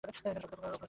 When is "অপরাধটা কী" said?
0.47-0.79